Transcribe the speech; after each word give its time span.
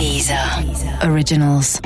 Dieser 0.00 0.64
Originals. 1.02 1.78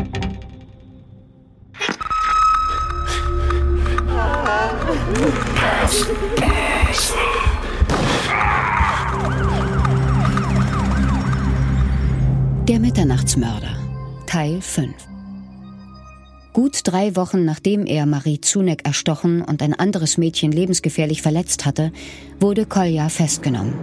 Der 12.68 12.78
Mitternachtsmörder 12.78 13.66
Teil 14.28 14.60
5 14.60 14.94
Gut 16.52 16.82
drei 16.84 17.16
Wochen 17.16 17.44
nachdem 17.44 17.84
er 17.84 18.06
Marie 18.06 18.40
Zuneck 18.40 18.86
erstochen 18.86 19.42
und 19.42 19.60
ein 19.60 19.74
anderes 19.74 20.18
Mädchen 20.18 20.52
lebensgefährlich 20.52 21.20
verletzt 21.20 21.66
hatte, 21.66 21.90
wurde 22.38 22.64
Kolja 22.64 23.08
festgenommen. 23.08 23.74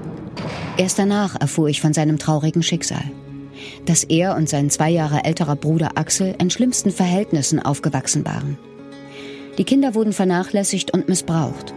Erst 0.77 0.99
danach 0.99 1.35
erfuhr 1.35 1.67
ich 1.67 1.81
von 1.81 1.91
seinem 1.91 2.17
traurigen 2.17 2.63
Schicksal. 2.63 3.03
Dass 3.85 4.03
er 4.03 4.35
und 4.35 4.49
sein 4.49 4.69
zwei 4.69 4.89
Jahre 4.89 5.23
älterer 5.23 5.55
Bruder 5.55 5.91
Axel 5.95 6.35
in 6.39 6.49
schlimmsten 6.49 6.91
Verhältnissen 6.91 7.59
aufgewachsen 7.59 8.25
waren. 8.25 8.57
Die 9.57 9.63
Kinder 9.63 9.95
wurden 9.95 10.13
vernachlässigt 10.13 10.91
und 10.93 11.09
missbraucht. 11.09 11.73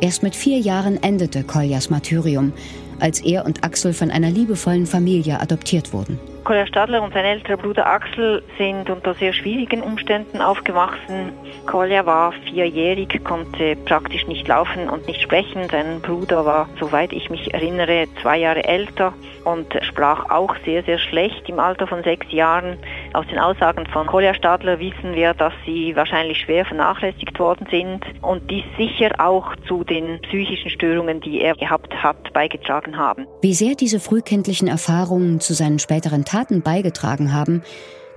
Erst 0.00 0.22
mit 0.22 0.34
vier 0.34 0.58
Jahren 0.58 1.02
endete 1.02 1.42
Koljas 1.42 1.90
Martyrium, 1.90 2.52
als 3.00 3.20
er 3.20 3.44
und 3.44 3.64
Axel 3.64 3.92
von 3.92 4.10
einer 4.10 4.30
liebevollen 4.30 4.86
Familie 4.86 5.40
adoptiert 5.40 5.92
wurden. 5.92 6.18
Kolja 6.44 6.66
Stadler 6.66 7.02
und 7.02 7.12
sein 7.12 7.24
älterer 7.24 7.56
Bruder 7.56 7.86
Axel 7.86 8.42
sind 8.56 8.88
unter 8.88 9.14
sehr 9.14 9.32
schwierigen 9.32 9.82
Umständen 9.82 10.40
aufgewachsen. 10.40 11.32
Kolja 11.66 12.06
war 12.06 12.32
vierjährig, 12.32 13.22
konnte 13.22 13.76
praktisch 13.84 14.26
nicht 14.26 14.48
laufen 14.48 14.88
und 14.88 15.06
nicht 15.06 15.20
sprechen. 15.20 15.68
Sein 15.68 16.00
Bruder 16.00 16.46
war, 16.46 16.68
soweit 16.80 17.12
ich 17.12 17.28
mich 17.28 17.52
erinnere, 17.52 18.06
zwei 18.22 18.38
Jahre 18.38 18.64
älter 18.64 19.12
und 19.44 19.66
sprach 19.82 20.30
auch 20.30 20.54
sehr, 20.64 20.82
sehr 20.84 20.98
schlecht 20.98 21.48
im 21.48 21.60
Alter 21.60 21.86
von 21.86 22.02
sechs 22.02 22.30
Jahren. 22.32 22.78
Aus 23.14 23.26
den 23.28 23.38
Aussagen 23.38 23.86
von 23.86 24.06
Kolja 24.06 24.34
Stadler 24.34 24.78
wissen 24.78 25.14
wir, 25.14 25.32
dass 25.32 25.52
sie 25.64 25.96
wahrscheinlich 25.96 26.38
schwer 26.38 26.64
vernachlässigt 26.64 27.38
worden 27.38 27.66
sind 27.70 28.04
und 28.20 28.50
dies 28.50 28.64
sicher 28.76 29.10
auch 29.18 29.56
zu 29.66 29.82
den 29.82 30.20
psychischen 30.22 30.70
Störungen, 30.70 31.20
die 31.20 31.40
er 31.40 31.54
gehabt 31.54 31.94
hat, 32.02 32.32
beigetragen 32.32 32.98
haben. 32.98 33.26
Wie 33.40 33.54
sehr 33.54 33.74
diese 33.74 33.98
frühkindlichen 33.98 34.68
Erfahrungen 34.68 35.40
zu 35.40 35.54
seinen 35.54 35.78
späteren 35.78 36.24
Taten 36.24 36.62
beigetragen 36.62 37.32
haben, 37.32 37.62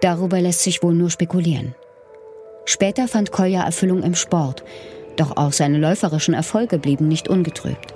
darüber 0.02 0.42
lässt 0.42 0.62
sich 0.62 0.84
wohl 0.84 0.94
nur 0.94 1.10
spekulieren. 1.10 1.74
Später 2.66 3.08
fand 3.08 3.32
Kolja 3.32 3.64
Erfüllung 3.64 4.04
im 4.04 4.16
Sport, 4.16 4.64
doch 5.18 5.38
auch 5.38 5.52
seine 5.52 5.78
läuferischen 5.78 6.34
Erfolge 6.34 6.80
blieben 6.80 7.08
nicht 7.08 7.30
ungetrübt. 7.30 7.94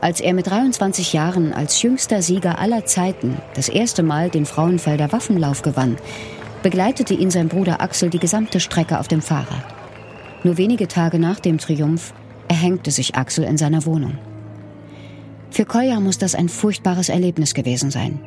Als 0.00 0.20
er 0.20 0.34
mit 0.34 0.46
23 0.46 1.12
Jahren 1.12 1.52
als 1.52 1.82
jüngster 1.82 2.22
Sieger 2.22 2.58
aller 2.58 2.84
Zeiten 2.86 3.36
das 3.54 3.68
erste 3.68 4.02
Mal 4.02 4.30
den 4.30 4.46
Frauenfelder 4.46 5.12
Waffenlauf 5.12 5.62
gewann, 5.62 5.96
begleitete 6.62 7.14
ihn 7.14 7.30
sein 7.30 7.48
Bruder 7.48 7.80
Axel 7.80 8.10
die 8.10 8.18
gesamte 8.18 8.60
Strecke 8.60 8.98
auf 8.98 9.08
dem 9.08 9.22
Fahrrad. 9.22 9.64
Nur 10.44 10.56
wenige 10.56 10.88
Tage 10.88 11.18
nach 11.18 11.40
dem 11.40 11.58
Triumph 11.58 12.14
erhängte 12.48 12.90
sich 12.90 13.16
Axel 13.16 13.44
in 13.44 13.58
seiner 13.58 13.84
Wohnung. 13.84 14.18
Für 15.50 15.64
Kolja 15.64 16.00
muss 16.00 16.18
das 16.18 16.34
ein 16.34 16.48
furchtbares 16.48 17.08
Erlebnis 17.08 17.54
gewesen 17.54 17.90
sein. 17.90 18.20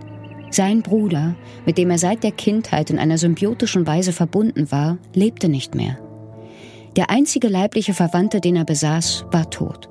Sein 0.49 0.81
Bruder, 0.81 1.35
mit 1.65 1.77
dem 1.77 1.89
er 1.91 1.97
seit 1.97 2.23
der 2.23 2.31
Kindheit 2.31 2.89
in 2.89 2.99
einer 2.99 3.17
symbiotischen 3.17 3.87
Weise 3.87 4.11
verbunden 4.11 4.71
war, 4.71 4.97
lebte 5.13 5.47
nicht 5.47 5.75
mehr. 5.75 5.97
Der 6.97 7.09
einzige 7.09 7.47
leibliche 7.47 7.93
Verwandte, 7.93 8.41
den 8.41 8.57
er 8.57 8.65
besaß, 8.65 9.25
war 9.31 9.49
tot. 9.49 9.90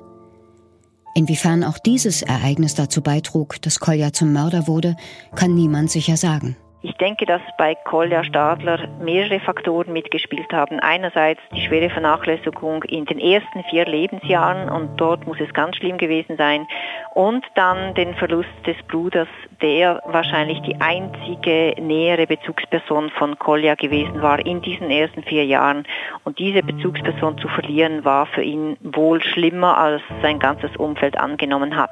Inwiefern 1.13 1.63
auch 1.63 1.77
dieses 1.77 2.21
Ereignis 2.21 2.75
dazu 2.75 3.01
beitrug, 3.01 3.61
dass 3.61 3.79
Kolja 3.79 4.13
zum 4.13 4.33
Mörder 4.33 4.67
wurde, 4.67 4.95
kann 5.35 5.53
niemand 5.53 5.91
sicher 5.91 6.17
sagen. 6.17 6.55
Ich 6.83 6.93
denke, 6.95 7.27
dass 7.27 7.41
bei 7.59 7.75
Kolja 7.75 8.23
Stadler 8.23 8.87
mehrere 8.99 9.39
Faktoren 9.39 9.93
mitgespielt 9.93 10.51
haben. 10.51 10.79
Einerseits 10.79 11.39
die 11.53 11.61
schwere 11.61 11.91
Vernachlässigung 11.91 12.83
in 12.85 13.05
den 13.05 13.19
ersten 13.19 13.63
vier 13.69 13.85
Lebensjahren 13.85 14.67
und 14.67 14.97
dort 14.99 15.27
muss 15.27 15.39
es 15.39 15.53
ganz 15.53 15.75
schlimm 15.75 15.99
gewesen 15.99 16.37
sein. 16.37 16.65
Und 17.13 17.45
dann 17.55 17.93
den 17.93 18.15
Verlust 18.15 18.47
des 18.65 18.77
Bruders, 18.87 19.27
der 19.61 20.01
wahrscheinlich 20.05 20.61
die 20.61 20.79
einzige 20.79 21.75
nähere 21.81 22.25
Bezugsperson 22.25 23.09
von 23.09 23.37
Kolja 23.37 23.75
gewesen 23.75 24.21
war 24.21 24.39
in 24.45 24.61
diesen 24.61 24.89
ersten 24.89 25.21
vier 25.23 25.45
Jahren. 25.45 25.85
Und 26.23 26.39
diese 26.39 26.63
Bezugsperson 26.63 27.37
zu 27.37 27.49
verlieren 27.49 28.05
war 28.05 28.27
für 28.27 28.43
ihn 28.43 28.77
wohl 28.81 29.21
schlimmer, 29.21 29.77
als 29.77 30.01
sein 30.21 30.39
ganzes 30.39 30.73
Umfeld 30.77 31.17
angenommen 31.17 31.75
hat. 31.75 31.91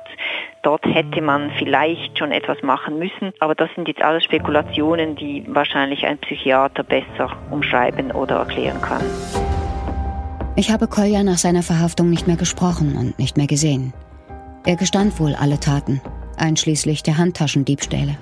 Dort 0.63 0.85
hätte 0.85 1.21
man 1.21 1.51
vielleicht 1.57 2.17
schon 2.17 2.31
etwas 2.31 2.61
machen 2.63 2.97
müssen, 2.97 3.33
aber 3.41 3.55
das 3.55 3.69
sind 3.75 3.89
jetzt 3.89 4.01
alles 4.01 4.23
Spekulationen, 4.23 5.17
die 5.17 5.43
wahrscheinlich 5.47 6.05
ein 6.05 6.17
Psychiater 6.19 6.83
besser 6.83 7.35
umschreiben 7.51 8.11
oder 8.11 8.37
erklären 8.37 8.81
kann. 8.81 9.03
Ich 10.55 10.71
habe 10.71 10.87
Kolja 10.87 11.23
nach 11.23 11.37
seiner 11.37 11.63
Verhaftung 11.63 12.09
nicht 12.09 12.25
mehr 12.25 12.37
gesprochen 12.37 12.95
und 12.97 13.19
nicht 13.19 13.35
mehr 13.35 13.47
gesehen. 13.47 13.93
Er 14.65 14.75
gestand 14.75 15.19
wohl 15.19 15.35
alle 15.35 15.59
Taten, 15.59 16.01
einschließlich 16.37 17.03
der 17.03 17.17
Handtaschendiebstähle. 17.17 18.17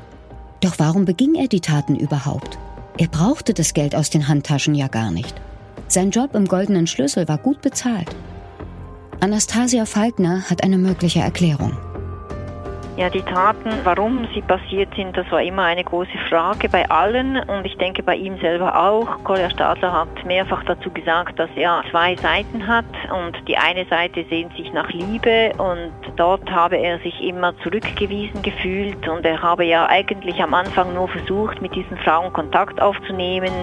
Doch 0.61 0.75
warum 0.77 1.05
beging 1.05 1.35
er 1.35 1.47
die 1.47 1.61
Taten 1.61 1.95
überhaupt? 1.95 2.57
Er 2.97 3.07
brauchte 3.07 3.53
das 3.53 3.73
Geld 3.73 3.95
aus 3.95 4.09
den 4.09 4.27
Handtaschen 4.27 4.75
ja 4.75 4.87
gar 4.87 5.11
nicht. 5.11 5.35
Sein 5.87 6.11
Job 6.11 6.35
im 6.35 6.47
Goldenen 6.47 6.87
Schlüssel 6.87 7.27
war 7.27 7.37
gut 7.37 7.61
bezahlt. 7.61 8.15
Anastasia 9.19 9.85
Falkner 9.85 10.43
hat 10.49 10.63
eine 10.63 10.77
mögliche 10.77 11.19
Erklärung. 11.19 11.77
Ja, 12.97 13.11
die 13.11 13.21
Taten, 13.21 13.69
warum 13.83 14.27
sie 14.33 14.41
passiert 14.41 14.89
sind, 14.95 15.15
das 15.15 15.29
war 15.29 15.39
immer 15.43 15.65
eine 15.65 15.83
große 15.83 16.17
Frage 16.29 16.67
bei 16.67 16.89
allen 16.89 17.37
und 17.37 17.63
ich 17.63 17.77
denke 17.77 18.01
bei 18.01 18.15
ihm 18.15 18.39
selber 18.39 18.75
auch. 18.75 19.23
Kolja 19.23 19.51
Stadler 19.51 19.93
hat 19.93 20.25
mehrfach 20.25 20.63
dazu 20.63 20.89
gesagt, 20.89 21.37
dass 21.37 21.49
er 21.55 21.83
zwei 21.91 22.15
Seiten 22.15 22.65
hat 22.65 22.85
und 23.15 23.37
die 23.47 23.55
eine 23.55 23.85
Seite 23.85 24.25
sehnt 24.31 24.57
sich 24.57 24.73
nach 24.73 24.89
Liebe 24.89 25.51
und 25.59 25.91
dort 26.15 26.49
habe 26.49 26.77
er 26.77 26.97
sich 26.97 27.21
immer 27.21 27.55
zurückgewiesen 27.59 28.41
gefühlt 28.41 29.07
und 29.07 29.23
er 29.27 29.43
habe 29.43 29.65
ja 29.65 29.85
eigentlich 29.87 30.41
am 30.41 30.55
Anfang 30.55 30.95
nur 30.95 31.07
versucht, 31.07 31.61
mit 31.61 31.75
diesen 31.75 31.97
Frauen 31.97 32.33
Kontakt 32.33 32.81
aufzunehmen 32.81 33.53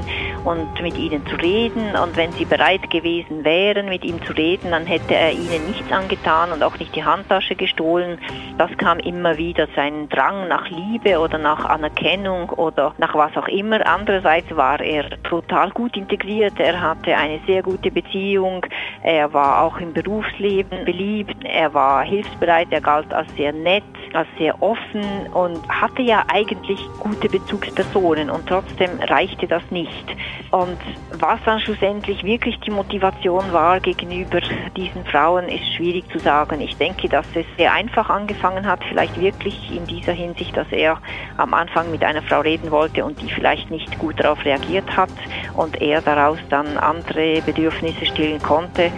und 0.45 0.81
mit 0.81 0.97
ihnen 0.97 1.27
zu 1.27 1.35
reden 1.35 1.97
und 2.01 2.17
wenn 2.17 2.31
sie 2.35 2.45
bereit 2.45 2.89
gewesen 2.89 3.45
wären, 3.45 3.89
mit 3.89 4.05
ihm 4.05 4.23
zu 4.23 4.33
reden, 4.33 4.71
dann 4.71 4.87
hätte 4.87 5.15
er 5.17 5.33
ihnen 5.33 5.67
nichts 5.67 5.91
angetan 5.91 6.53
und 6.53 6.63
auch 6.63 6.79
nicht 6.79 6.95
die 6.95 7.03
Handtasche 7.03 7.57
gestohlen. 7.57 8.19
Das 8.59 8.71
kam 8.79 9.01
immer 9.01 9.24
immer 9.25 9.39
wieder 9.39 9.67
seinen 9.75 10.07
Drang 10.11 10.49
nach 10.49 10.69
Liebe 10.69 11.19
oder 11.19 11.39
nach 11.39 11.65
Anerkennung 11.65 12.51
oder 12.51 12.93
nach 12.99 13.15
was 13.15 13.35
auch 13.39 13.49
immer. 13.49 13.81
Andererseits 13.87 14.55
war 14.55 14.79
er 14.81 15.09
total 15.23 15.71
gut 15.71 15.97
integriert, 15.97 16.53
er 16.59 16.79
hatte 16.79 17.17
eine 17.17 17.41
sehr 17.47 17.63
gute 17.63 17.91
Beziehung, 17.91 18.67
er 19.03 19.33
war 19.33 19.63
auch 19.63 19.79
im 19.79 19.95
Berufsleben 19.95 20.85
beliebt, 20.85 21.37
er 21.43 21.73
war 21.73 22.05
hilfsbereit, 22.05 22.69
er 22.71 22.83
galt 22.83 23.15
als 23.15 23.35
sehr 23.35 23.55
nett, 23.55 23.83
als 24.13 24.29
sehr 24.37 24.63
offen 24.63 25.03
und 25.33 25.67
hatte 25.71 26.03
ja 26.03 26.23
eigentlich 26.29 26.81
gute 27.01 27.31
Bezugspersonen 27.31 28.29
und 28.29 28.47
trotzdem 28.47 28.91
reichte 29.09 29.47
das 29.47 29.63
nicht. 29.71 30.15
Und 30.51 30.79
was 31.19 31.41
dann 31.47 31.61
schlussendlich 31.61 32.23
wirklich 32.25 32.61
die 32.61 32.71
Motivation 32.71 33.53
war 33.53 33.81
gegenüber 33.81 34.41
diesen 34.77 35.05
Frauen, 35.05 35.49
ist 35.49 35.75
schwierig 35.75 36.05
zu 36.11 36.19
sagen. 36.19 36.61
Ich 36.61 36.77
denke, 36.77 37.09
dass 37.09 37.27
es 37.35 37.47
sehr 37.57 37.73
einfach 37.73 38.11
angefangen 38.11 38.67
hat, 38.67 38.81
vielleicht 38.89 39.21
wirklich 39.21 39.71
in 39.75 39.87
dieser 39.87 40.13
Hinsicht, 40.13 40.57
dass 40.57 40.71
er 40.71 40.99
am 41.37 41.55
Anfang 41.55 41.91
mit 41.91 42.03
einer 42.03 42.23
Frau 42.23 42.41
reden 42.41 42.71
wollte 42.71 43.05
und 43.05 43.21
die 43.21 43.31
vielleicht 43.31 43.71
nicht 43.71 43.99
gut 43.99 44.21
darauf 44.21 44.45
reagiert 44.45 44.97
hat 44.97 45.11
und 45.55 45.81
er 45.81 46.01
daraus 46.01 46.39
dann 46.51 46.77
andere 46.79 47.43
Bedürfnisse 47.43 48.07
stillen 48.07 48.43
konnte. 48.43 48.91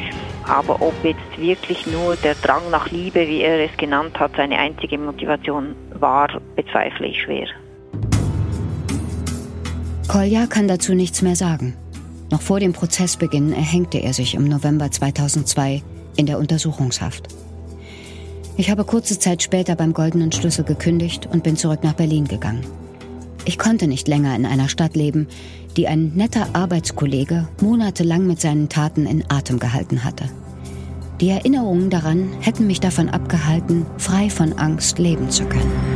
Aber 0.48 0.80
ob 0.80 0.94
jetzt 1.02 1.38
wirklich 1.38 1.86
nur 1.86 2.16
der 2.16 2.34
Drang 2.34 2.70
nach 2.70 2.90
Liebe, 2.90 3.26
wie 3.26 3.42
er 3.42 3.64
es 3.64 3.76
genannt 3.76 4.18
hat, 4.18 4.32
seine 4.36 4.58
einzige 4.58 4.96
Motivation 4.96 5.74
war, 5.94 6.28
bezweifle 6.54 7.06
ich 7.06 7.22
schwer. 7.22 7.48
Kolja 10.08 10.46
kann 10.46 10.68
dazu 10.68 10.94
nichts 10.94 11.20
mehr 11.22 11.34
sagen. 11.34 11.76
Noch 12.30 12.42
vor 12.42 12.60
dem 12.60 12.72
Prozessbeginn 12.72 13.52
erhängte 13.52 13.98
er 13.98 14.12
sich 14.12 14.34
im 14.34 14.44
November 14.44 14.90
2002 14.90 15.82
in 16.16 16.26
der 16.26 16.38
Untersuchungshaft. 16.38 17.28
Ich 18.56 18.70
habe 18.70 18.84
kurze 18.84 19.18
Zeit 19.18 19.42
später 19.42 19.76
beim 19.76 19.92
Goldenen 19.92 20.32
Schlüssel 20.32 20.64
gekündigt 20.64 21.28
und 21.30 21.42
bin 21.42 21.56
zurück 21.56 21.80
nach 21.82 21.92
Berlin 21.92 22.26
gegangen. 22.26 22.64
Ich 23.44 23.58
konnte 23.58 23.86
nicht 23.86 24.08
länger 24.08 24.34
in 24.34 24.46
einer 24.46 24.68
Stadt 24.68 24.96
leben, 24.96 25.28
die 25.76 25.86
ein 25.86 26.12
netter 26.14 26.48
Arbeitskollege 26.54 27.48
monatelang 27.60 28.26
mit 28.26 28.40
seinen 28.40 28.68
Taten 28.68 29.06
in 29.06 29.24
Atem 29.28 29.58
gehalten 29.58 30.04
hatte. 30.04 30.24
Die 31.20 31.28
Erinnerungen 31.28 31.90
daran 31.90 32.30
hätten 32.40 32.66
mich 32.66 32.80
davon 32.80 33.08
abgehalten, 33.08 33.86
frei 33.98 34.30
von 34.30 34.54
Angst 34.54 34.98
leben 34.98 35.30
zu 35.30 35.44
können. 35.44 35.95